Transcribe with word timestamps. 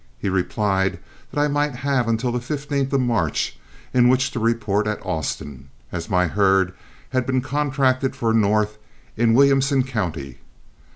He 0.17 0.29
replied 0.29 0.97
that 1.31 1.39
I 1.39 1.47
might 1.47 1.75
have 1.75 2.07
until 2.07 2.31
the 2.31 2.39
15th 2.39 2.91
of 2.91 3.01
March 3.01 3.59
in 3.93 4.09
which 4.09 4.31
to 4.31 4.39
report 4.39 4.87
at 4.87 4.99
Austin, 5.05 5.69
as 5.91 6.09
my 6.09 6.25
herd 6.25 6.73
had 7.11 7.27
been 7.27 7.41
contracted 7.41 8.15
for 8.15 8.33
north 8.33 8.79
in 9.15 9.35
Williamson 9.35 9.83
County. 9.83 10.39